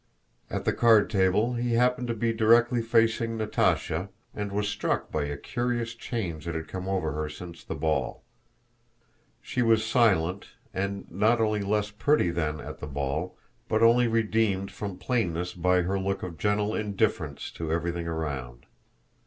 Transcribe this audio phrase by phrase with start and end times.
[0.49, 5.25] At the card table he happened to be directly facing Natásha, and was struck by
[5.25, 8.23] a curious change that had come over her since the ball.
[9.43, 13.37] She was silent, and not only less pretty than at the ball,
[13.67, 18.65] but only redeemed from plainness by her look of gentle indifference to everything around.